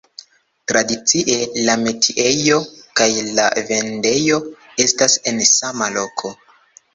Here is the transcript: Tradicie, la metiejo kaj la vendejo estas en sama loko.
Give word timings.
Tradicie, 0.69 1.35
la 1.67 1.75
metiejo 1.81 2.57
kaj 3.01 3.07
la 3.41 3.45
vendejo 3.69 4.41
estas 4.87 5.19
en 5.35 5.43
sama 5.51 5.91
loko. 6.01 6.35